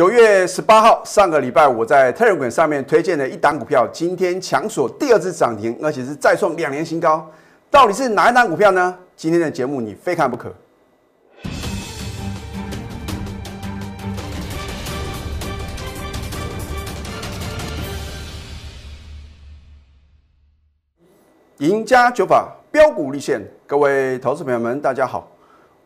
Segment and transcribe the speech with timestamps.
[0.00, 7.30] 九月十八号，上个礼拜我在 Telegram 上面推荐的一档股票，今天强锁第二次涨停，而且是再创两年新高。
[7.70, 8.96] 到底是哪一档股票呢？
[9.14, 10.50] 今天的节目你非看不可。
[21.58, 25.30] 赢家九法标股立现，各位投资朋友们，大家好，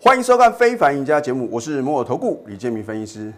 [0.01, 3.33] 欢迎收看《非凡赢家》节目，我是摩尔投顾李建明分析师。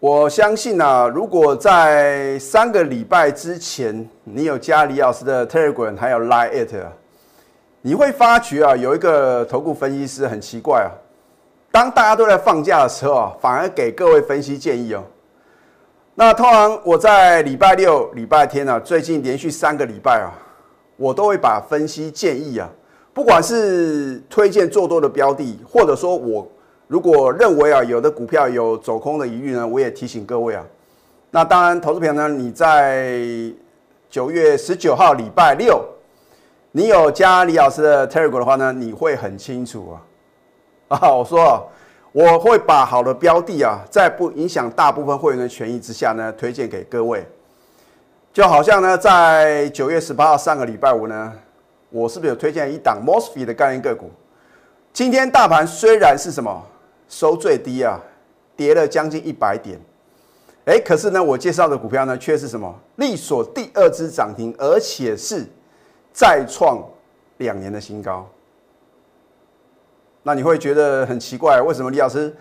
[0.00, 6.74] 我相信啊，如果在三个礼拜之前，你有加李老师的 Telegram 还有 Line It，
[7.82, 10.88] 你会发觉啊，有一个投顾分析师很奇怪啊，
[11.70, 15.04] 当大家都在放假的时候啊，反而给各位分析建议哦。
[16.14, 20.32] 那通常我在礼拜六、礼拜天啊，最近连续三个礼拜啊。
[20.96, 22.66] 我都会把分析建议啊，
[23.12, 26.46] 不管是推荐做多的标的，或者说我
[26.90, 30.66] 如果认为啊有的股票有走空的疑虑呢，我也提醒各位啊。
[31.30, 33.22] 那当然，投资朋友呢，你在
[34.10, 35.84] 九月十九号礼拜六，
[36.72, 39.92] 你有加李老师的 Telegram 的话呢，你会很清楚
[40.88, 40.98] 啊。
[40.98, 41.70] 啊，我说
[42.10, 47.24] 我会把好的标的啊，在不影响大部分会员的权益之下呢，推荐给各位。
[48.32, 51.32] 就好像呢，在九月十八号上个礼拜五呢，
[51.90, 54.10] 我是不是有推荐一档 Mosfet 的概念个股？
[54.92, 56.66] 今天大盘虽然是什么
[57.10, 58.00] 收最低啊，
[58.56, 59.78] 跌了将近一百点，
[60.64, 65.44] 哎，可是呢，我介绍的股票呢，却是什么力所第二支涨停，而且是
[66.12, 66.82] 再创
[67.38, 68.26] 两年的新高。
[70.22, 72.34] 那你会觉得很奇怪，为什么李老师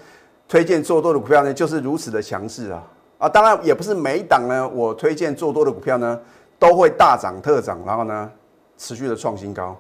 [0.47, 2.83] 推荐做多的股票呢，就是如此的强势啊？
[3.17, 6.21] 啊，当然也不是每一档呢，我推荐做多的股票呢，
[6.59, 8.31] 都会大涨特涨，然后呢，
[8.77, 9.75] 持续的创新高。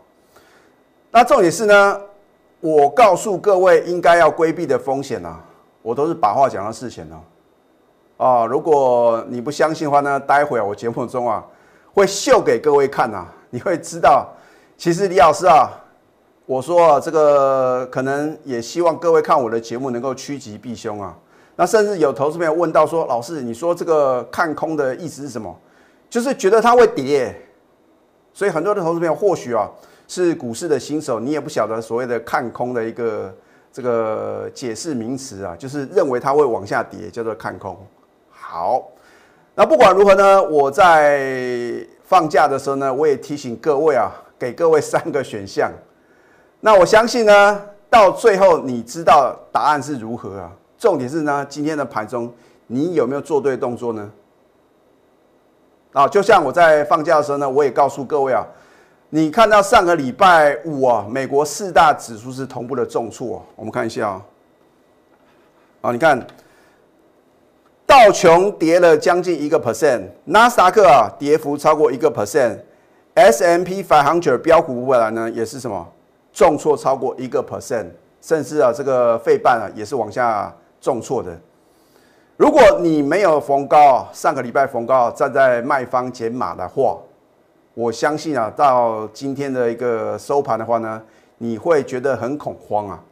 [1.11, 2.01] 那重点是呢，
[2.61, 5.39] 我告诉各位应该要规避的风险啊，
[5.81, 7.21] 我都是把话讲到事前哦。
[8.17, 11.43] 啊，如果你不相信的话呢，待会我节目中啊，
[11.93, 14.27] 会秀给各位看呐，你会知道，
[14.77, 15.69] 其实李老师啊，
[16.45, 21.15] 我说这个可能也希望各位看我的节目能够趋吉避凶啊。
[21.55, 25.53] 那甚至有投资朋友问到说：“老师，你说这个看空的意思是什么？
[26.09, 27.35] 就是觉得它会跌。
[28.33, 29.69] 所以很多的投资朋友或许啊
[30.09, 33.31] 是股市的新手，你也不晓得所谓的看空的一个
[33.71, 37.77] 这个解释名词啊，就是认为它会往下跌，叫做看空。
[38.31, 38.83] 好，
[39.53, 45.71] 那不管如何呢，我在放假的时候呢，我也提醒各位啊，给各位三个选项。
[46.59, 52.33] 那我相信呢，到最后你知道答案是如何啊？”重点是呢，今天的盘中
[52.65, 54.11] 你有没有做对动作呢？
[55.91, 58.43] 啊，就像我在放假的时候呢，我也告诉各位啊，
[59.11, 64.21] 你看到上个礼拜五啊，美国四大指数是同步的重挫，我们看一下啊，
[65.81, 66.19] 啊，你看
[67.85, 75.87] 道琼跌了将近一个 percent，纳斯达克啊跌幅超过一个 percent，S M P five hundred 标股未来呢也是什么
[76.31, 77.87] 重挫超过一个 percent，
[78.21, 80.53] 甚至啊这个费半啊也是往下。
[80.81, 81.37] 重挫的，
[82.37, 86.97] 如果你没有逢高，上个礼拜逢高站在卖方减码的话，
[87.79, 91.01] 我相信啊，到今天的一个收盘的话呢，
[91.37, 93.03] 你会觉得很恐慌啊，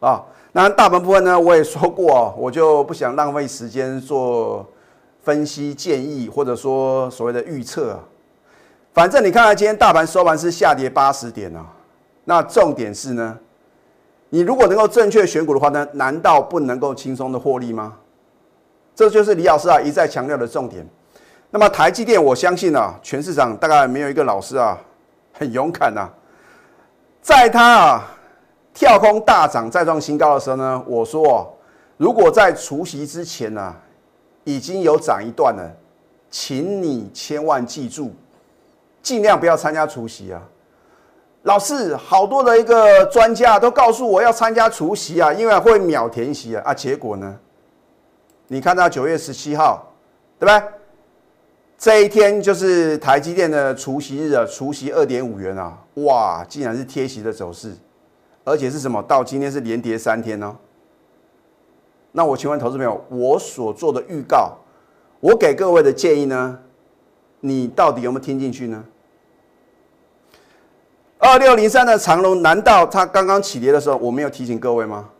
[0.00, 4.66] 啊，那大盘部分呢，我也说过，我就不想浪费时间做
[5.22, 8.00] 分析建议，或者说所谓的预测啊，
[8.92, 11.64] 反正你看看今天大盘收盘是下跌八十点啊，
[12.24, 13.38] 那重点是呢。
[14.28, 17.96] 你如果能够正确选股的话呢，难道不能够轻松的获利吗？
[18.94, 20.86] 这就是李老师啊一再强调的重点。
[21.50, 24.78] 那么台积电，我相信啊，全市场大概没有一个老师啊
[25.32, 26.08] 很勇敢呐，
[27.22, 28.04] 在他啊
[28.74, 31.56] 跳空大涨再创新高的时候呢，我说，
[31.96, 33.74] 如果在除夕之前呢
[34.44, 35.70] 已经有涨一段了，
[36.30, 38.12] 请你千万记住，
[39.02, 40.42] 尽量不要参加除夕啊。
[41.42, 46.74] 老师，好多的一个专家都告诉我要参加除夕啊，因为会秒填息啊啊！
[46.74, 47.38] 结果呢？
[48.48, 49.92] 你看到九月十七号，
[50.40, 50.68] 对不对？
[51.78, 57.72] 这一天就是台积电的除夕日啊，除夕二点五元啊，哇，竟然是贴息的走势，
[58.44, 59.02] 而且是什么？
[59.02, 60.56] 到今天是连跌三天呢。
[62.12, 64.56] 那我请问投资朋友，我所做的预告，
[65.20, 66.58] 我给各位的建议呢，
[67.40, 68.82] 你到底有没有听进去呢？
[71.18, 75.10] 二六零三的长龙，难道它刚刚起跌的时候我没有提醒各位吗？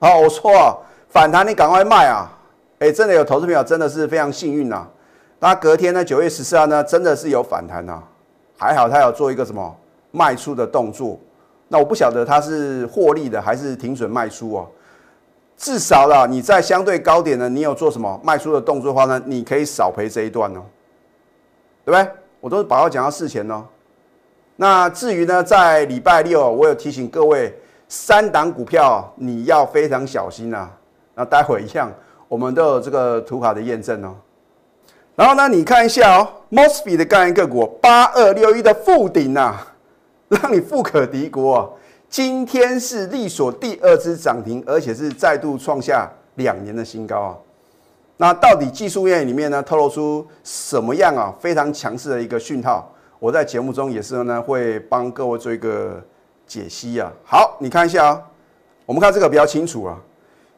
[0.00, 2.38] 好，我错，反弹你赶快卖啊！
[2.78, 4.86] 哎，真的有投资朋友真的是非常幸运呐，
[5.40, 8.02] 那隔天呢，九月十四号呢，真的是有反弹呐，
[8.56, 9.76] 还好他有做一个什么
[10.10, 11.18] 卖出的动作。
[11.68, 14.66] 那我不晓得他是获利的还是停损卖出啊？
[15.56, 20.62] 至少啦，你在相对高点呢，你有做什么卖出的动作的话呢，你可以少赔这一段哦，
[21.84, 22.10] 对不对？
[22.40, 23.64] 我都是把话讲到事前哦。
[24.56, 27.56] 那至于呢，在礼拜六，我有提醒各位，
[27.88, 30.70] 三档股票你要非常小心啊。
[31.14, 31.90] 那待会一样，
[32.28, 34.16] 我们都有这个图卡的验证哦。
[35.18, 39.74] 然后呢，你看一下哦，Mosby 的概念个股八二六一的附顶啊，
[40.30, 41.76] 让你富可敌国。
[42.08, 47.36] 今天是力所第二支涨停，而且是再度创下两年的新高啊。
[48.16, 52.88] 那到底技术面里面呢，透露出什么样啊非常强势的一个讯号？
[53.18, 56.00] 我在节目中也是呢，会帮各位做一个
[56.46, 57.10] 解析啊。
[57.24, 58.22] 好，你看一下啊，
[58.86, 59.98] 我们看这个比较清楚啊。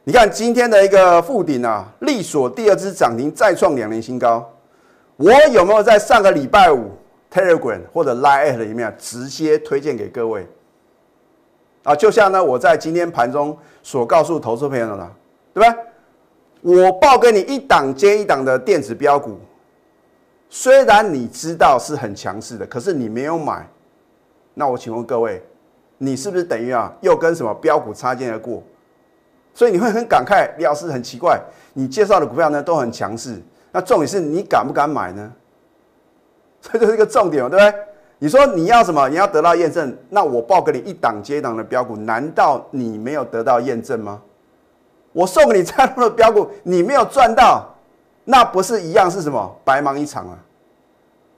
[0.03, 4.51] 你看今天的一个附顶啊，力所第二支涨停，再创两年新高。
[5.15, 6.89] 我有没有在上个礼拜五
[7.31, 10.47] Telegram 或者 Line 里面直接推荐给各位？
[11.83, 15.11] 啊，就像呢，我在今天盘中所告诉投资朋友的，
[15.53, 15.77] 对吧？
[16.61, 19.37] 我报给你一档接一档的电子标股，
[20.49, 23.67] 虽然你知道是很强势的，可是你没有买，
[24.55, 25.43] 那我请问各位，
[25.99, 28.63] 你是不是等于啊，又跟什么标股擦肩而过？
[29.53, 31.39] 所以你会很感慨，李老师很奇怪，
[31.73, 35.31] 你介绍的股票呢都很强势，那重点是你敢不敢买呢？
[36.61, 37.73] 这就是一个重点，对不对？
[38.19, 39.09] 你说你要什么？
[39.09, 44.21] 你要得到验证，那我报给你一档接一档的标股，难道你没有得到验证吗？
[45.11, 47.67] 我送给你这样多的标股，你没有赚到，
[48.23, 49.59] 那不是一样是什么？
[49.65, 50.37] 白忙一场啊！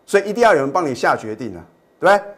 [0.06, 1.64] 所以一定要有人帮你下决定啊，
[2.00, 2.34] 对不对？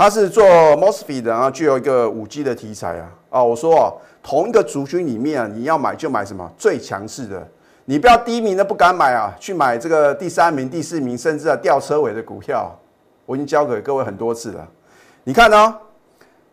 [0.00, 0.42] 他是做
[0.78, 3.12] Mosfet 的，然后具有一个五 G 的题材啊。
[3.28, 3.92] 啊，我说哦，
[4.22, 7.46] 同一个族群里面啊，你要买就买什么最强势的，
[7.84, 12.74] 你不要第一名的不敢买啊，去买这个第三名、第四名，甚至啊吊车尾的股票。
[13.26, 14.66] 我已经教给各位很多次了，
[15.24, 15.76] 你看呢，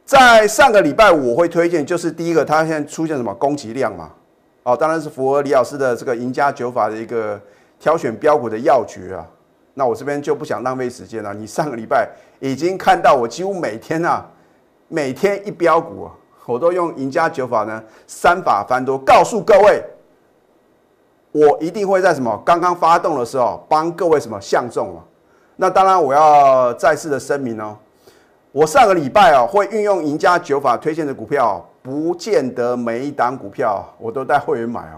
[0.03, 4.09] 在上个礼拜我会推荐，就是第一个，它现在出现什么供给量嘛，
[4.63, 7.39] 哦，当然是符合李老师的这个赢家九法的一个
[7.79, 9.25] 挑选标股的要诀啊。
[9.79, 12.09] 那我这边就不想浪费时间了，你上个礼拜
[12.39, 14.25] 已经看到我几乎每天啊，
[14.88, 16.12] 每天一标股啊，
[16.47, 19.83] 我都用赢家九法呢，三法翻多，告诉各位，
[21.31, 25.06] 我一定会在什么刚刚发动的时候帮各位什么相中啊。
[25.57, 27.77] 那当然，我要再次的声明哦，
[28.51, 34.97] 我上个礼拜啊会运用赢家九法推荐的股票，不见得每一档股票我都带会员买哦，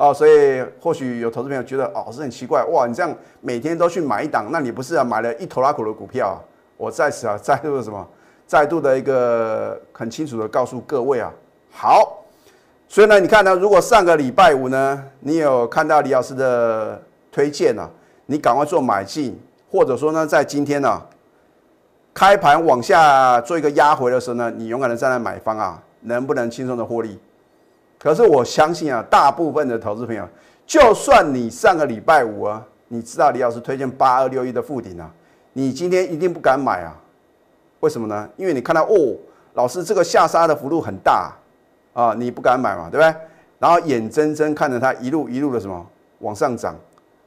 [0.00, 6.40] 哦，所以或许有投资朋友觉得哦是很奇怪，哇，你这样每天都去买一档，那你不是啊买了一头拉股的股票啊？
[6.78, 8.08] 我在此啊再度的什么，
[8.46, 11.30] 再度的一个很清楚的告诉各位啊，
[11.70, 12.24] 好，
[12.88, 16.98] 所以呢，你看呢，如果上个礼拜五呢，你有看到李老师的
[17.30, 17.86] 推荐啊，
[18.24, 19.38] 你赶快做买进。
[19.70, 21.00] 或者说呢，在今天呢，
[22.14, 27.16] 开盘往下做一个压回的时候呢，你勇敢的站在买方啊，能不能轻松的获利？
[28.02, 30.26] 可是我相信啊，大部分的投资朋友，
[30.66, 35.10] 就算你上个礼拜五啊，你知道李老师推荐八二六一的附顶啊，
[35.52, 36.96] 你今天一定不敢买啊？
[37.80, 38.28] 为什么呢？
[38.36, 39.16] 因为你看到哦，
[39.52, 41.30] 老师这个下杀的幅度很大
[41.92, 43.14] 啊，你不敢买嘛，对不对？
[43.58, 45.86] 然后眼睁睁看着它一路一路的什么
[46.20, 46.74] 往上涨，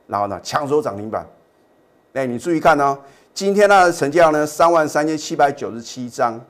[0.07, 1.23] 然后呢抢手涨停板。
[2.13, 2.97] 哎，你注意看哦，
[3.31, 6.41] 今天它的成交量呢，三万三千七百九十七张，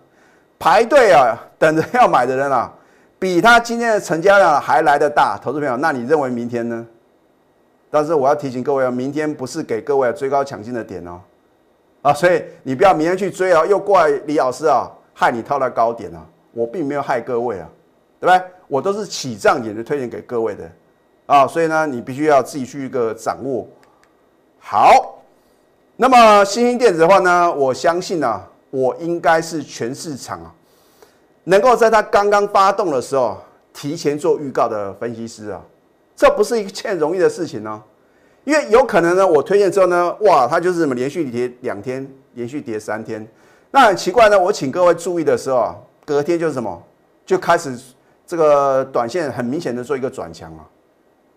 [0.58, 2.72] 排队啊，等着要买的人啊，
[3.24, 5.40] 比它今天的成交量还来得大。
[5.42, 6.86] 投资朋友，那你认为明天呢？
[7.90, 11.22] 但是我要提醒各位啊，明天不是给各位追高抢进的点哦，
[12.02, 16.20] 啊，所以你不要明天去追啊，又怪李老师啊，害你套到高点啊，
[16.52, 17.70] 我并没有害各位啊，
[18.20, 18.46] 对不对？
[18.68, 20.70] 我都是起涨点的推荐给各位的
[21.26, 23.66] 啊，所以呢，你必须要自己去一个掌握
[24.60, 25.16] 好。
[25.96, 30.54] 那么新兴电子的话呢，我相信呢，我应该是全市场啊，
[31.46, 33.38] 能够在它刚刚发动的时候
[33.74, 35.62] 提前做预告的分析师啊，
[36.16, 37.82] 这不是一件容易的事情呢，
[38.44, 43.28] 因为有可能呢，我推荐之后呢，哇，它就是什么连续跌两天，连续跌三天，
[43.72, 46.82] 那很奇怪呢，我请各位注意的时候啊，隔天就是什么，
[47.26, 47.78] 就开始
[48.26, 50.66] 这个短线很明显的做一个转强啊，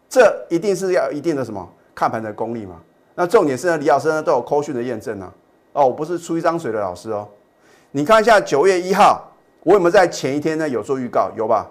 [0.09, 2.77] 这一定是要一定的什么看盘的功力嘛。
[3.15, 5.33] 那重点是呢，李老师呢都有扣讯的验证啊。
[5.73, 7.27] 哦，我不是出一张水的老师哦。
[7.91, 9.31] 你看一下九月一号，
[9.63, 11.31] 我有没有在前一天呢有做预告？
[11.37, 11.71] 有吧？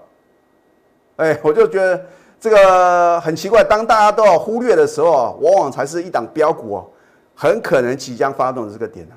[1.18, 2.06] 哎， 我就觉得
[2.40, 6.88] 这个很奇怪，当大家都要忽略的时候，往往才是一档标股哦，
[7.34, 9.08] 很可能即将发动的这个点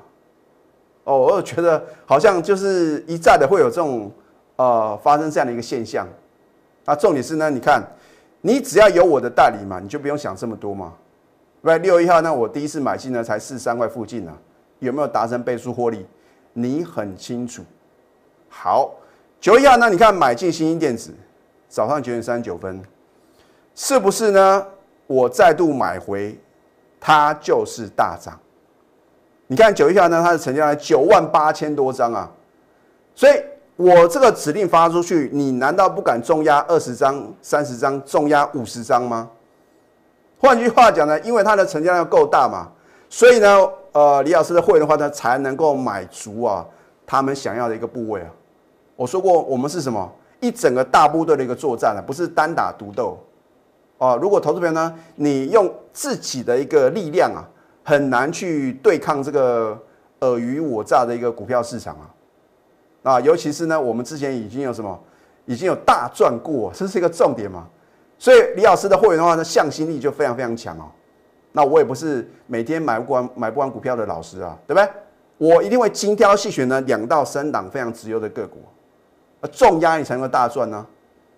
[1.03, 4.11] 哦，我觉得好像就是一再的会有这种
[4.55, 6.07] 呃发生这样的一个现象。
[6.85, 7.83] 那重点是呢，你看，
[8.41, 10.93] 你只要有我的代理嘛，你就不用想这么多嘛。
[11.61, 14.31] 喂，六一号，那我第一次买进呢，才四三块附近呢，
[14.79, 16.05] 有没有达成倍数获利？
[16.53, 17.63] 你很清楚。
[18.49, 18.91] 好，
[19.39, 21.13] 九一二呢你看买进新兴电子，
[21.69, 22.81] 早上九点三十九分，
[23.73, 24.65] 是不是呢？
[25.07, 26.37] 我再度买回，
[26.99, 28.37] 它就是大涨。
[29.47, 32.29] 你看九月号呢，它的成交量九万八千多张啊，
[33.15, 33.33] 所以
[33.75, 39.29] 我这个指令发出去，你难道不敢重压二十张、三十张，重压五十张吗？
[40.37, 42.71] 换句话讲呢，因为它的成交量够大嘛，
[43.09, 46.65] 所以呢，呃，李老师的会员的话呢，才能够买足啊
[47.07, 48.29] 他们想要的一个部位啊。
[48.99, 50.11] 我说过，我们是什么？
[50.41, 53.17] 一整个大部队的一个作战啊，不是单打独斗
[53.97, 54.19] 哦。
[54.21, 57.47] 如果投资朋友呢，你用自己的一个力量啊。
[57.81, 59.75] 很难去对抗这个
[60.19, 64.99] 尔虞我诈的一个股票市场啊，啊，尤其是呢，我们之前已经有什么，
[65.45, 67.67] 已经有大赚过，这是一个重点嘛。
[68.19, 70.85] 所以李老师的会员的话呢，向心力就非常非常强哦。
[71.51, 74.87] 那我也不是每天买不完买不完股票的老师啊，对不对？
[75.37, 78.59] 我一定会精挑细选呢两到三档非常值优的个股，
[79.47, 80.85] 重压你才能够大赚呢。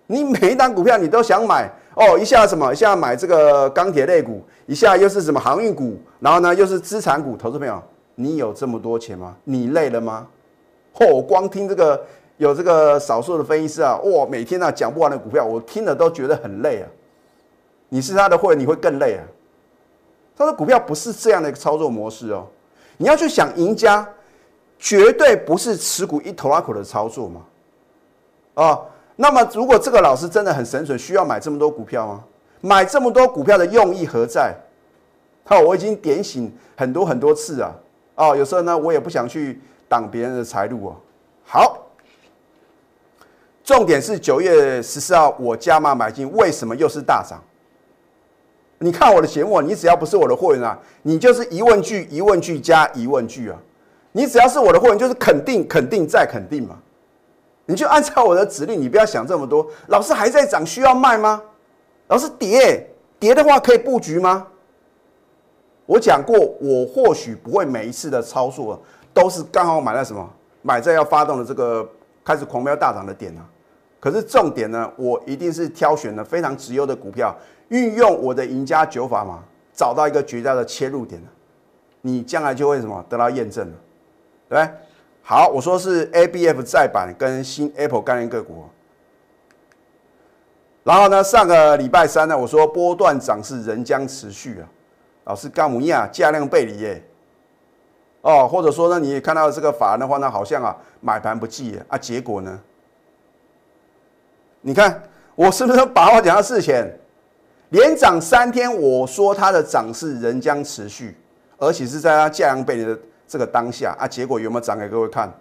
[0.06, 1.70] 你每一单股票你都想买。
[1.94, 2.72] 哦，一下什么？
[2.72, 7.36] 一下买这个钢铁类股，一下又是什么航运股，然后呢又是资产股。
[7.36, 7.82] 投资朋友，
[8.14, 9.36] 你有这么多钱吗？
[9.44, 10.26] 你累了吗？
[10.94, 12.02] 嚯，我光听这个
[12.38, 16.88] 有这个少数的分析师啊，哇，每天呢讲不完的股票，我听了都觉得很累啊。
[17.90, 19.22] 你是他的会员，你会更累啊。
[20.34, 22.46] 他说股票不是这样的一个操作模式哦，
[22.96, 24.08] 你要去想赢家，
[24.78, 27.42] 绝对不是持股一头拉口的操作嘛，
[28.54, 28.80] 啊。
[29.16, 32.24] 那么，如果这个老师真的很神准，需要买这么多股票吗？
[32.60, 34.54] 买这么多股票的用意何在？
[35.44, 37.74] 好，我已经点醒很多很多次啊。
[38.14, 40.96] 哦，有时候呢，我也不想去挡别人的财路哦。
[41.44, 41.78] 好，
[43.62, 47.38] 重点是九月十四号我加码买进，为什么又是大涨？
[48.78, 53.58] 你看我的节目，你只要不是我的会员啊，你就是疑问句、疑问句加疑问句啊。
[54.12, 56.76] 你只要是我的会员，就是肯定、肯定再肯定嘛。
[57.72, 59.66] 你就按照我的指令，你不要想这么多。
[59.86, 61.42] 老师还在涨，需要卖吗？
[62.08, 62.86] 老师跌
[63.18, 64.46] 跌的话，可以布局吗？
[65.86, 68.78] 我讲过，我或许不会每一次的操作
[69.14, 71.88] 都是刚好买在什么，买在要发动的这个
[72.22, 73.48] 开始狂飙大涨的点啊。
[73.98, 77.34] 可是重点呢，我一定是挑选了非常直优的股票，
[77.68, 81.22] 运用我的赢家九法嘛，找到一个绝佳的切入点
[82.02, 83.74] 你将来就会什么得到验证了，
[84.48, 84.74] 对不对？
[85.24, 88.64] 好，我说是 A B F 再版跟新 Apple 概念个股。
[90.82, 94.68] 然后呢，上个礼拜三呢，我说波段涨势仍将持续啊。
[95.24, 97.02] 老师，干姆尼亚价量背离耶。
[98.22, 102.60] 哦，或者说呢，你也看到这个法人的话呢，好像啊买盘不济啊，结果呢，
[104.60, 105.04] 你看
[105.36, 106.92] 我是不是把话讲到事前，
[107.68, 111.16] 连涨三天，我说它的涨势仍将持续，
[111.58, 112.98] 而且是在它价量背离的。
[113.32, 115.32] 这个当下啊，结果有没有涨给各位看？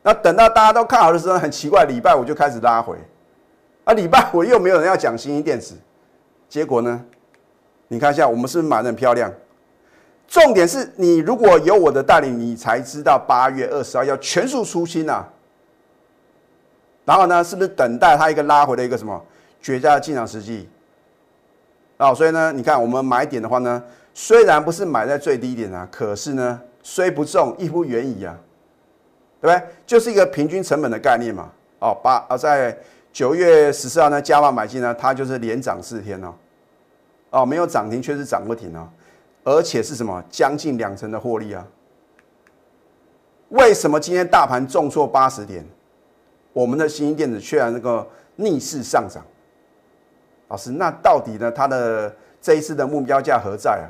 [0.00, 2.96] 那等到大家都看好的时候，很奇怪，礼拜五就开始拉回，
[3.82, 5.74] 啊，礼拜五又没有人要讲新兴电子，
[6.48, 7.04] 结果呢？
[7.88, 9.28] 你看一下，我们是不是买的很漂亮？
[10.28, 15.26] 重点是你如果有我的带领，你才知道八月二十号要全数出清呐。
[17.04, 19.20] 然后呢，是不是等待它一个拉回的一个什么
[19.60, 20.68] 绝佳的进场时机？
[21.96, 23.82] 啊，所以呢，你看我们买点的话呢，
[24.14, 26.60] 虽然不是买在最低点啊，可是呢。
[26.82, 28.38] 虽不重，亦不远矣啊，
[29.40, 29.68] 对不对？
[29.86, 31.50] 就是一个平均成本的概念嘛。
[31.80, 32.76] 哦，八啊，在
[33.12, 36.34] 九月十四号呢，加码买进呢，它就是连涨四天哦。
[37.30, 38.88] 哦，没有涨停，却是涨不停哦，
[39.44, 40.22] 而且是什么？
[40.30, 41.66] 将近两成的获利啊。
[43.50, 45.64] 为什么今天大盘重挫八十点，
[46.52, 48.06] 我们的新兴电子却然那个
[48.36, 49.22] 逆势上涨？
[50.48, 51.52] 老师，那到底呢？
[51.52, 53.86] 它的这一次的目标价何在啊？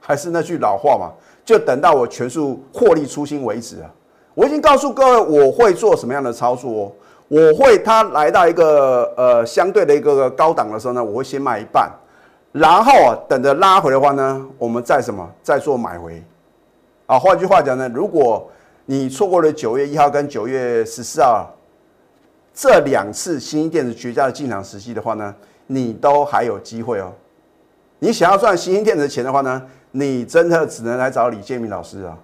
[0.00, 1.12] 还是那句老话嘛？
[1.44, 3.90] 就等到我全数获利出清为止啊！
[4.34, 6.92] 我已经告诉各位，我会做什么样的操作哦？
[7.28, 11.90] 我会，它来到一个呃相对的一个高档的时候呢，我会先卖一半，
[12.52, 16.22] 然后啊等着拉回的话呢，我们再什么再做买回
[17.06, 17.18] 啊。
[17.18, 18.50] 换句话讲呢，如果
[18.86, 21.50] 你错过了九月一号跟九月十四号
[22.52, 25.34] 这两次新兴电子绝佳的进场时机的话呢，
[25.66, 27.12] 你都还有机会哦。
[27.98, 29.62] 你想要赚新兴电子的钱的话呢？
[29.96, 32.18] 你真的只能来找李建明老师啊，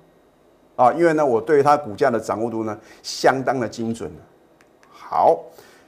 [0.74, 4.10] 啊，因为呢，我对他股价的掌握度呢，相当的精准。
[4.90, 5.38] 好，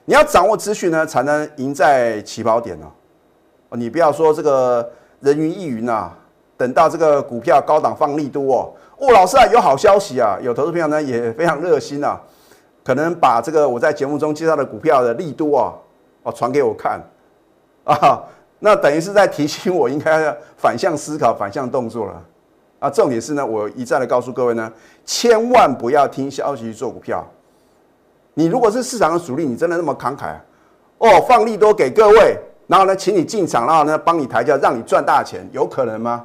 [0.04, 2.86] 你要掌握资讯呢，才能赢在起跑点哦。
[3.76, 6.12] 你不要说这个人云亦云呐，
[6.56, 12.20] 等到这个股票高档放利多哦，哦，老师啊，有好消息啊，有投资朋友呢也非常热心啊，
[12.84, 15.74] 可能把这个我在节目中介绍的股票的利多啊，
[16.22, 17.02] 哦，传给我看
[17.82, 18.22] 啊。
[18.64, 22.22] 那等于是在提醒我应该要反向思考、反向动作了
[22.78, 22.88] 啊！
[22.88, 24.72] 重点是呢，我一再的告诉各位呢，
[25.04, 27.26] 千万不要听消息去做股票。
[28.34, 30.36] 你如果是市场的主力，你真的那么慷慨？
[30.98, 32.38] 哦，放利多给各位，
[32.68, 36.24] 然后呢，请你进场，然后呢，帮你抬轿，让你赚大钱，有可能吗？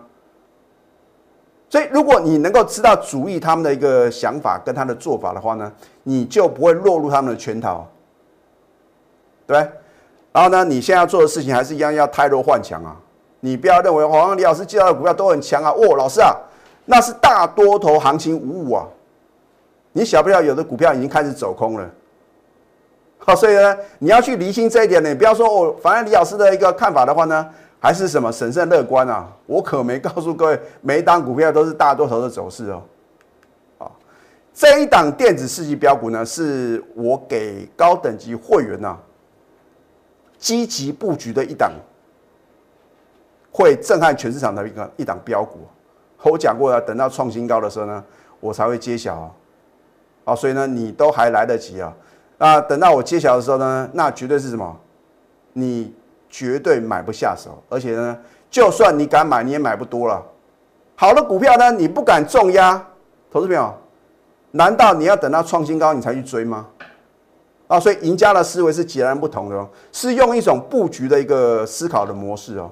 [1.69, 7.85] 所以，如果你能够知道主力他们的一个想法跟他的做法的话呢，你就不会落入他们的圈套，
[9.47, 9.67] 对
[10.37, 12.95] 然后呢，你现在要做的事情还是一样，要泰弱换强啊！
[13.39, 16.31] 你不要认为好像李老师介绍的股票都很强啊，哦，老师啊，
[16.85, 18.85] 那是大多头行情无误啊！
[19.93, 21.89] 你晓不晓有的股票已经开始走空了？
[23.17, 27.49] 好，所以呢，你要去厘清这一点呢，不要说哦，反正李老师的一个看法的话呢。
[27.79, 29.27] 还是什么审慎乐观啊？
[29.45, 32.81] 我可没告诉各位，每一档股票都是大多头的走势哦。
[33.77, 33.85] 啊，
[34.51, 38.97] 这一档电子世纪标股呢，是我给高等级会员呐
[40.37, 41.71] 积极布局的一档，
[43.51, 45.59] 会震撼全市场的一个一档标股。
[46.23, 48.03] 我讲过了，等到创新高的时候呢，
[48.39, 49.31] 我才会揭晓啊。
[50.25, 51.93] 啊，所以呢，你都还来得及啊。
[52.37, 54.79] 那等到我揭晓的时候呢，那绝对是什么？
[55.53, 55.93] 你。
[56.29, 58.19] 绝对买不下手，而且呢，
[58.51, 60.21] 就算你敢买，你也买不多了。
[60.93, 62.85] 好的股票呢，你不敢重压，
[63.31, 63.73] 投资朋友，
[64.51, 66.67] 难道你要等到创新高你才去追吗？
[67.67, 72.71] 啊，所以赢家的思维是截然不同的哦，是用一种布局的一个思考的模式哦。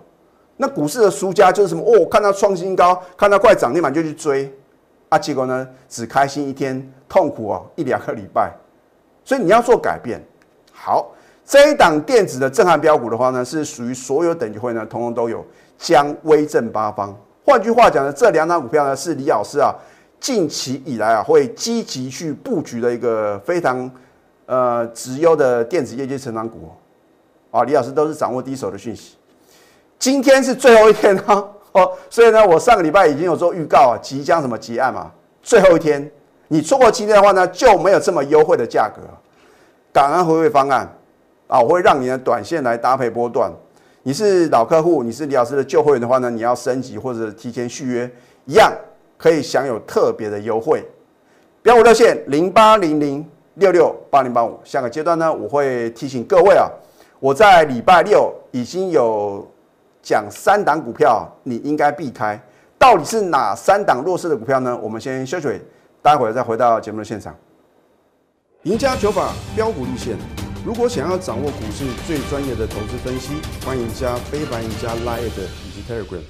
[0.58, 1.84] 那股市的输家就是什么？
[1.84, 4.52] 哦，看到创新高，看到快涨停板就去追，
[5.10, 8.54] 啊，结果呢，只开心一天，痛苦哦一两个礼拜。
[9.24, 10.24] 所以你要做改变，
[10.72, 11.12] 好。
[11.48, 15.46] 这一档电子的震撼标股的话呢，是属于所有等级会呢，通通都有
[15.78, 17.16] 将威震八方。
[17.44, 19.72] 换句话讲呢，这两档股票呢，是李老师啊
[20.20, 23.88] 近期以来啊会积极去布局的一个非常
[24.46, 26.72] 呃直优的电子业绩成长股
[27.52, 27.64] 啊。
[27.64, 29.16] 李老师都是掌握第一手的讯息。
[29.98, 35.12] 今天是最后一天哦， 哦，所以呢，我上个礼拜已经有做预告啊，即将什么结案嘛，
[35.42, 36.12] 最后一天，
[36.48, 39.02] 你错过今天的话呢，就没有这么优惠的价格。
[39.94, 40.90] 感恩回馈方案。
[41.48, 43.52] 啊，我会让你的短线来搭配波段。
[44.02, 48.12] 你是老客户，你是李老师的旧会员的话呢，你要升级或者提前续约，
[48.46, 48.74] 一样
[49.15, 50.84] 可以享有特别的优惠。
[51.62, 53.24] 标五热线零八零零
[53.56, 54.60] 六六八零八五。
[54.63, 56.70] 下个阶段呢，我会提醒各位啊，
[57.20, 59.46] 我在礼拜六已经有
[60.02, 62.39] 讲三档股票，你应该避开。
[62.78, 64.78] 到底是哪三档弱势的股票呢？
[64.82, 65.62] 我们先休息，
[66.02, 67.36] 待会儿再回到节目的现场。
[68.63, 70.18] 赢家九法标股立线。
[70.65, 76.22] 如果想要掌握股市最专业的投资分析，欢迎加非凡、加 Line 以及 Telegram。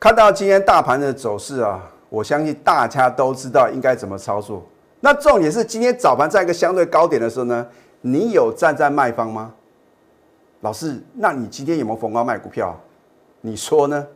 [0.00, 4.66] 看到今天大盘的走势啊，我相信大家都知道应该怎么操作。
[5.04, 7.66] 那重点是今天早盘在一个相对高点的时候呢，
[8.00, 9.52] 你有站在卖方吗？
[10.62, 12.74] 老师，那你今天有没有逢高卖股票？
[13.42, 14.06] 你说呢？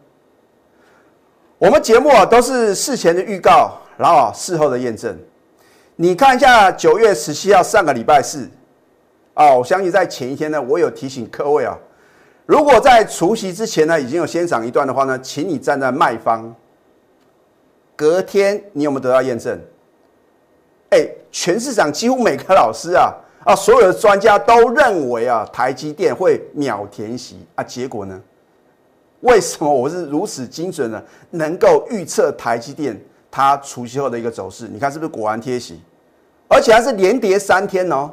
[1.59, 5.15] 我们节目啊都是事前的预告，然后事后的验证。
[5.95, 8.49] 你看一下九月十七号上个礼拜四。
[9.35, 11.77] 啊，我相信在前一天呢，我有提醒各位啊，
[12.47, 16.55] 如果在除夕之前呢，已经有先涨一段的话呢，请你站在卖方。
[17.95, 19.61] 隔天你有没有得到验证？
[20.91, 23.13] 哎，全市场几乎每个老师啊
[23.45, 27.63] 啊，所有的专家都认为啊，台积电会秒填息啊。
[27.63, 28.21] 结果呢？
[29.21, 31.03] 为什么我是如此精准呢？
[31.31, 32.99] 能够预测台积电
[33.31, 34.69] 它除夕后的一个走势？
[34.69, 35.83] 你看是不是果然贴息？
[36.47, 38.11] 而且还是连跌三天哦。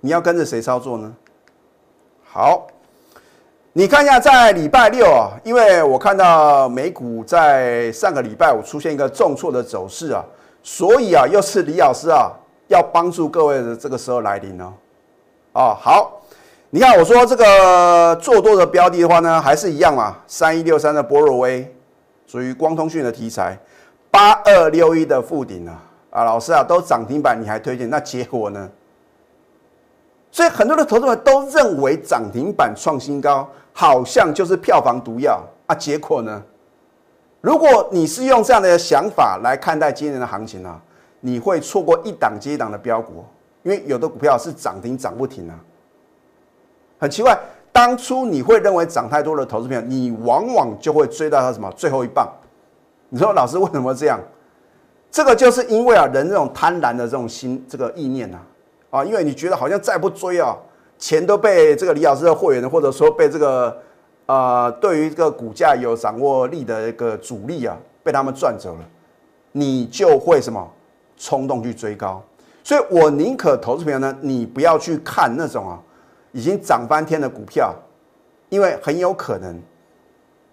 [0.00, 1.12] 你要跟着谁操作呢？
[2.22, 2.66] 好，
[3.72, 10.22] 你看一下，在礼拜六啊，因为我看到美股在上个礼拜五出现一个重挫的走势啊，
[10.62, 12.30] 所以啊，又是李老师啊，
[12.68, 14.72] 要帮助各位的这个时候来临哦。
[15.52, 16.20] 哦，好，
[16.70, 21.74] 你看我说这个做多的标的的话呢，还是一样嘛，三一六三的波若威，
[22.26, 23.58] 属于光通讯的题材，
[24.10, 28.68] 八二六一的附顶啊，啊，老师啊，都涨停板，你还推荐，那结果呢？
[30.30, 36.42] 所以很多的投资者都认为涨停板创新高好像就是票房毒药啊，结果呢？
[37.40, 40.80] 如果你是用这样的想法来看待今年的行情啊，
[41.20, 43.24] 你会错过一档接一档的标股，
[43.62, 45.54] 因为有的股票是涨停涨不停啊。
[46.98, 47.38] 很奇怪，
[47.72, 52.28] 当初你会认为涨太多的投资票，你往往就会追到它什么最后一棒。
[53.08, 54.20] 你说老师为什么这样？
[55.10, 58.38] 这个就是因为啊，人这种贪婪的这种心这个意念呐。
[58.90, 60.56] 啊，因为你觉得好像再不追啊，
[60.98, 63.74] 钱都被这个李老师的会员，或者说被这个
[64.28, 68.80] 呃，对于这个股价有掌握力的一个主力啊，被他们赚走了，
[69.52, 70.70] 你就会什么
[71.16, 72.22] 冲动去追高。
[72.62, 75.80] 所以我宁可投资朋友呢，你不要去看那种啊
[76.32, 77.74] 已经涨翻天的股票，
[78.50, 79.58] 因为很有可能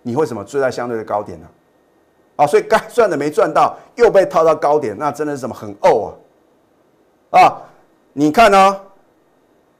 [0.02, 1.48] 你会什么追在相对的高点呢？
[2.38, 6.08] 啊，所以该赚的没赚到，又被套到高点，那真的是什么很呕
[7.32, 7.62] 啊啊！
[8.14, 8.80] 你看呢？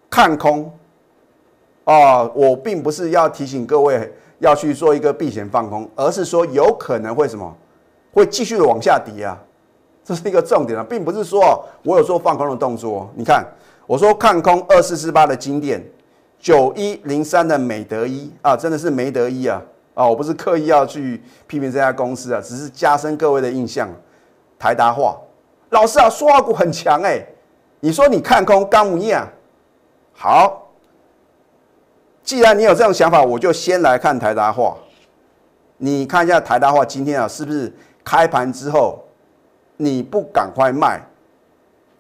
[0.10, 0.72] 看空
[1.86, 7.56] 啊，我并不是要提醒各位要去做一个避险放空，而是说有可能会什么，
[8.14, 9.38] 会继续的往下跌啊，
[10.04, 13.10] 这是一个重点啊，并不是说我有做放空的动作。
[13.16, 13.46] 你看，
[13.88, 15.84] 我说看空二四四八的金店，
[16.40, 19.62] 九一零三的美德一啊，真的是美德一啊
[19.94, 23.90] 啊，我不是刻意要去批评这家公司啊，只是加深各位的印象。
[24.58, 25.18] 台达化，
[25.72, 27.24] 老师啊，说话股很强哎，
[27.82, 29.28] 你说你看空钢木业啊？
[30.14, 30.65] 好，
[32.26, 34.76] 既然你有这种想法，我就先来看台达化。
[35.78, 37.72] 你看一下台达化今天啊，是不是
[38.04, 39.04] 开盘之后
[39.78, 41.00] 你不赶快卖，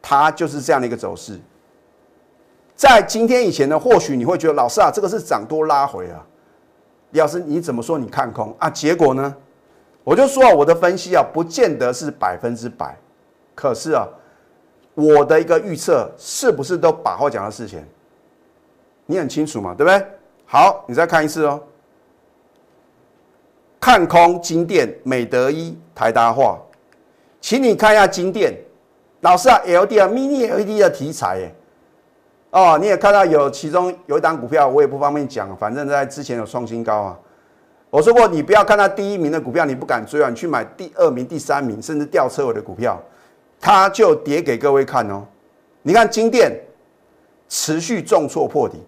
[0.01, 1.39] 它就是这样的一个走势。
[2.75, 6.25] 在今天以前呢，或许你会觉得老师啊，这个是涨多拉回啊。
[7.11, 8.67] 李老师你怎么说你看空啊？
[8.67, 9.33] 结果呢，
[10.03, 12.97] 我就说啊，我的分析啊，不见得是百分之百，
[13.53, 14.07] 可是啊，
[14.95, 17.87] 我的一个预测是不是都把话讲到事前？
[19.05, 20.07] 你很清楚嘛，对不对？
[20.55, 21.61] 好，你再看一次哦。
[23.77, 26.57] 看空金店、美德一、台达化，
[27.41, 28.55] 请你看一下金店。
[29.19, 31.53] 老师啊，L D 啊，Mini L E D 的题材耶。
[32.51, 37.19] 哦，你也看到有其中有一档股票，我也不方便讲，反正在之前有创新高啊。
[37.89, 42.97] 我说过，你不要看它第一名的股票，你不敢追啊，你去买第二名、第三名，甚至吊车尾的股票，
[43.59, 45.25] 它就跌给各位看哦。
[45.81, 46.57] 你看金店
[47.49, 48.81] 持续重挫破底。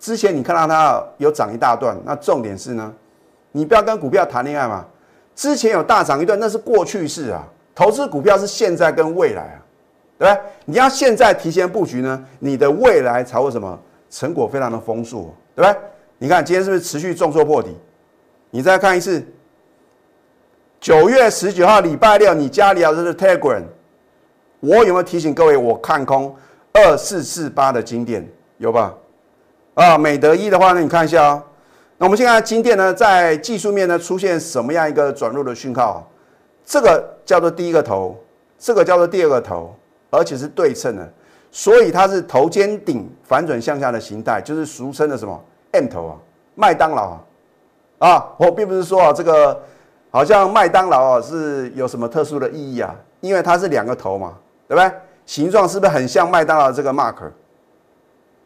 [0.00, 2.92] 之前你看到它有涨一大段，那重点是呢，
[3.52, 4.84] 你不要跟股票谈恋爱嘛。
[5.36, 7.46] 之前有大涨一段，那是过去式啊。
[7.74, 9.60] 投资股票是现在跟未来啊，
[10.18, 10.42] 对不对？
[10.64, 13.78] 你要现在提前布局呢，你的未来才会什么
[14.10, 15.80] 成果非常的丰硕，对不对？
[16.18, 17.76] 你看今天是不是持续重挫破底？
[18.50, 19.24] 你再看一次，
[20.80, 23.62] 九月十九号礼拜六，你家里啊这是 Telegram，
[24.60, 25.56] 我有没有提醒各位？
[25.56, 26.34] 我看空
[26.72, 28.26] 二四四八的金店
[28.58, 28.94] 有吧？
[29.80, 31.42] 啊，美德一的话呢，你看一下哦。
[31.96, 36.06] 那我们现在金店呢，在技术面呢出现什么样一个转弱的讯号？
[36.66, 38.14] 这个叫做第一个头，
[38.58, 39.74] 这个叫做第二个头，
[40.10, 41.12] 而且是对称的，
[41.50, 46.16] 所以它是头肩顶反转向下的形态，就是俗称的什么 M 头啊，
[46.54, 47.20] 麦当劳啊。
[48.00, 49.58] 啊，我并不是说啊，这个
[50.10, 54.34] 好像麦当劳啊是有什么特殊的意义啊，因为它是两个头嘛，
[54.68, 54.92] 对不对？
[55.24, 57.14] 形状是不是很像麦当劳这个 mark？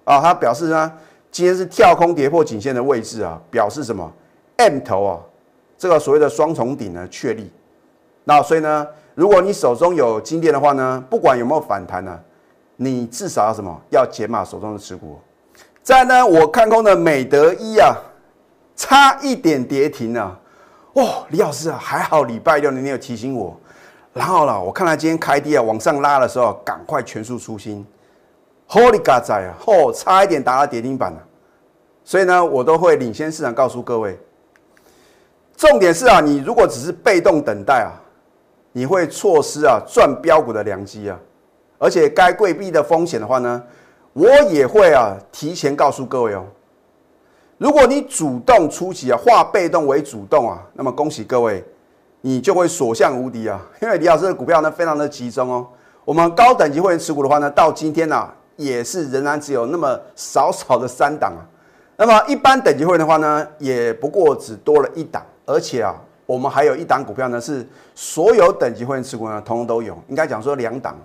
[0.05, 0.93] 啊，它表示呢。
[1.35, 4.09] 今天是跳空跌破颈线的位置啊，表示什么
[4.57, 5.19] ？M 头啊，
[5.77, 7.51] 这个所谓的双重顶呢确立。
[8.23, 12.17] 那所以呢，如果你手中有金店的话呢，不管有没有反弹呢，
[12.77, 13.77] 你至少要什么？
[13.91, 15.19] 要减码手中的持股。
[15.83, 17.97] 再呢，我看空的美德一啊，
[18.77, 20.39] 差一点跌停啊。
[20.93, 23.59] 哦，李老师啊，还好礼拜六你有提醒我。
[24.13, 27.85] 然后呢，我看到今天开低啊，往上拉的时候，赶快全数出新。
[28.69, 29.55] Holy God 仔啊！
[29.67, 31.19] 哦，差一点打到跌停板了，
[32.03, 34.19] 所以呢，我都会领先市场告诉各位。
[35.57, 37.93] 重点是啊，你如果只是被动等待啊，
[38.73, 41.17] 你会错失啊赚标股的良机啊。
[41.79, 43.63] 而且该规避的风险的话呢，
[44.13, 46.45] 我也会啊提前告诉各位哦。
[47.59, 51.63] 如果你主动出击啊，化被动为主动啊，那么恭喜各位，
[52.23, 53.61] 你就会所向无敌啊。
[53.81, 55.69] 因为李老师的股票呢，非常的集中哦。
[56.05, 58.29] 我们高等级会员持股的话呢，到今天呢。
[58.57, 61.43] 也是仍然只有那么少少的三档啊，
[61.97, 65.95] 那么一般等级会员的话呢，也不过只多了一档，而且啊，
[66.27, 70.97] 我们还有一档股票呢，是所有等级会员持股呢，通通都有，应该讲说两档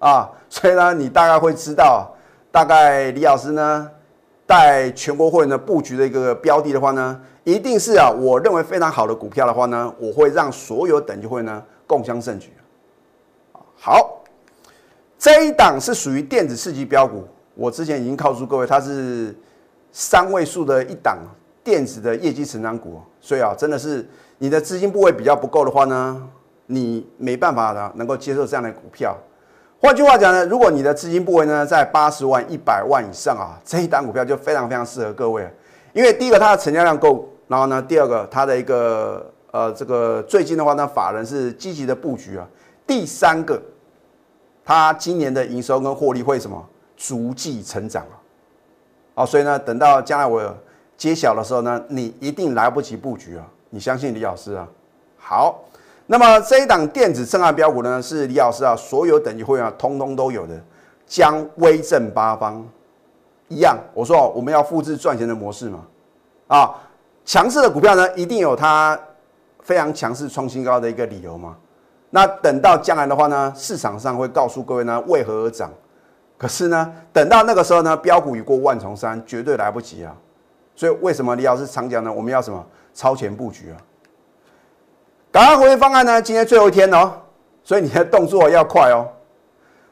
[0.00, 2.12] 啊，所以呢，你大概会知道，
[2.50, 3.88] 大概李老师呢
[4.46, 12.52] 带全国会员的布局的一个标的的话呢，一定是啊，我认为非常好的股票的话呢，我会让所有等级会呢共襄盛举
[13.76, 14.23] 好。
[15.24, 19.34] 这一档是属于电子四级标股，我之前已经告诉各位，它是
[19.90, 21.16] 三位数的一档
[21.64, 24.06] 电子的业绩成长股，所以啊，真的是
[24.36, 26.22] 你的资金部位比较不够的话呢，
[26.66, 29.16] 你没办法的能够接受这样的股票。
[29.80, 35.50] 换句话讲呢，如果你的资金部位呢在八十万、一百万以上啊，这一档股票就非常非常适合各位，
[35.94, 42.46] 因为第一个它的成交量够，然后呢，第二个它的一个呃这个最近的话呢，法人是积极的布局啊，
[42.86, 43.58] 第三个。
[44.64, 46.64] 它今年的营收跟获利会什么
[46.96, 48.16] 逐季成长啊？
[49.16, 50.56] 哦，所以呢，等到将来我
[50.96, 53.46] 揭晓的时候呢，你一定来不及布局啊！
[53.70, 54.66] 你相信李老师啊？
[55.16, 55.60] 好，
[56.06, 60.58] 那么这一档电子震撼标股呢，是李老师啊，所有等级会员通通都有的，
[61.06, 62.66] 将威震八方
[63.48, 63.78] 一样。
[63.92, 65.80] 我说哦我们要复制赚钱的模式嘛，
[66.48, 66.74] 啊，
[67.24, 68.98] 强势的股票呢，一定有它
[69.62, 71.56] 非常强势创新高的一个理由嘛。
[72.14, 75.68] 那等到将来的话呢，市场上会告诉各位呢为何而涨，
[76.38, 80.14] 可是呢，等到那个时候呢，标股已过万重山，绝对来不及啊。
[80.76, 82.12] 所以为什么李老师常讲呢？
[82.12, 83.74] 我们要什么超前布局啊？
[85.32, 86.22] 赶快回应方案呢？
[86.22, 87.10] 今天最后一天哦，
[87.64, 89.08] 所以你的动作要快哦。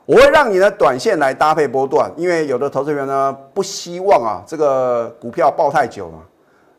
[0.07, 6.21] 我会让你的短线来搭配波段，因为有的投资人呢不希望啊这个股票抱太久嘛。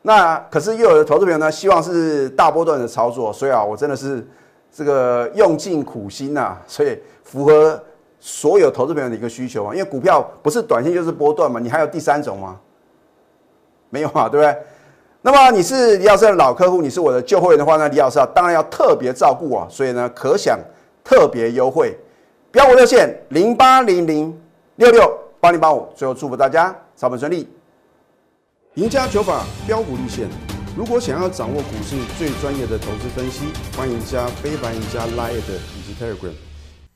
[0.03, 4.25] 那可是又有的投资人呢希望是大波段的操作，所以啊我真的是
[4.75, 7.79] 这个用尽苦心呐，所以符合
[8.19, 9.73] 所有投资朋友的一个需求啊。
[9.73, 12.59] 因为股票不是短线就是波段嘛，你还有第三种吗？
[13.91, 14.57] 没有嘛，对不对？
[15.21, 20.59] 那么你是李老师的老客户，你是我的旧会员的话呢，李老师啊当然要特别照顾啊，所以呢可享
[21.03, 21.95] 特别优惠。
[22.51, 24.41] 标五热线零八零零
[24.77, 27.47] 六六八零八五，最后祝福大家操盘顺利，
[28.73, 30.27] 赢家九法标股立线。
[30.75, 33.45] 如果想要掌握股市最专业的投资分析，
[33.77, 36.33] 欢迎加非凡、加 Line 以及 Telegram。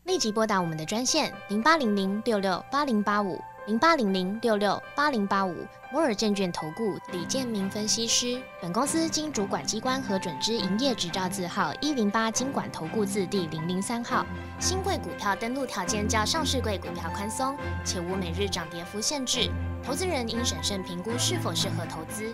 [0.05, 3.39] 立即拨打我们的专线零八零零六六八零八五。
[3.67, 5.53] 零八零零六六八零八五
[5.91, 14.25] 摩尔证券投顾李建明分析师，本公司经主管机关核准之营业执照字号一零八经管投顾字第零零三号。
[14.57, 19.51] 新贵股票登录条件较上市贵股票宽松，且无每日涨跌幅限制。
[19.83, 22.33] 投资人应审慎评估是否适合投资。